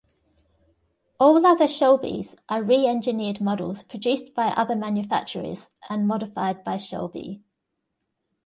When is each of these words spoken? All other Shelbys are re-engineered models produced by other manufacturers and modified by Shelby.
All 1.19 1.45
other 1.45 1.67
Shelbys 1.67 2.35
are 2.49 2.63
re-engineered 2.63 3.39
models 3.39 3.83
produced 3.83 4.33
by 4.33 4.47
other 4.47 4.75
manufacturers 4.75 5.69
and 5.91 6.07
modified 6.07 6.63
by 6.63 6.77
Shelby. 6.77 7.43